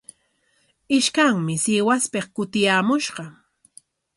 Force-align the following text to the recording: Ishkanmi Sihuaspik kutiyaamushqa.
Ishkanmi 0.97 1.55
Sihuaspik 1.63 2.27
kutiyaamushqa. 2.35 3.23